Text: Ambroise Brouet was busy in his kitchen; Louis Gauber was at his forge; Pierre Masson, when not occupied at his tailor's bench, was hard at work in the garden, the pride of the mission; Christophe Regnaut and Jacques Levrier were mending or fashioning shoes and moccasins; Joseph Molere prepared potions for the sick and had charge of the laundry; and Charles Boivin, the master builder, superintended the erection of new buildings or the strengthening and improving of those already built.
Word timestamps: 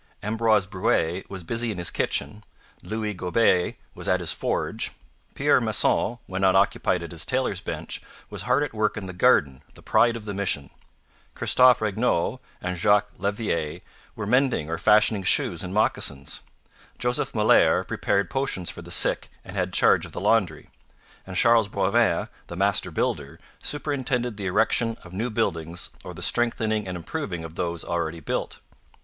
Ambroise 0.23 0.65
Brouet 0.65 1.29
was 1.29 1.43
busy 1.43 1.69
in 1.69 1.77
his 1.77 1.91
kitchen; 1.91 2.43
Louis 2.81 3.13
Gauber 3.13 3.73
was 3.93 4.07
at 4.07 4.19
his 4.19 4.31
forge; 4.31 4.91
Pierre 5.35 5.61
Masson, 5.61 6.17
when 6.25 6.41
not 6.41 6.55
occupied 6.55 7.03
at 7.03 7.11
his 7.11 7.23
tailor's 7.23 7.61
bench, 7.61 8.01
was 8.27 8.41
hard 8.41 8.63
at 8.63 8.73
work 8.73 8.97
in 8.97 9.05
the 9.05 9.13
garden, 9.13 9.61
the 9.75 9.83
pride 9.83 10.15
of 10.15 10.25
the 10.25 10.33
mission; 10.33 10.71
Christophe 11.35 11.81
Regnaut 11.83 12.39
and 12.63 12.77
Jacques 12.79 13.11
Levrier 13.19 13.81
were 14.15 14.25
mending 14.25 14.71
or 14.71 14.79
fashioning 14.79 15.21
shoes 15.21 15.63
and 15.63 15.71
moccasins; 15.71 16.39
Joseph 16.97 17.33
Molere 17.33 17.83
prepared 17.83 18.27
potions 18.31 18.71
for 18.71 18.81
the 18.81 18.89
sick 18.89 19.29
and 19.45 19.55
had 19.55 19.71
charge 19.71 20.07
of 20.07 20.13
the 20.13 20.19
laundry; 20.19 20.67
and 21.27 21.37
Charles 21.37 21.67
Boivin, 21.67 22.27
the 22.47 22.55
master 22.55 22.89
builder, 22.89 23.39
superintended 23.61 24.35
the 24.37 24.47
erection 24.47 24.97
of 25.03 25.13
new 25.13 25.29
buildings 25.29 25.91
or 26.03 26.15
the 26.15 26.23
strengthening 26.23 26.87
and 26.87 26.97
improving 26.97 27.43
of 27.43 27.53
those 27.53 27.83
already 27.83 28.19
built. 28.19 28.57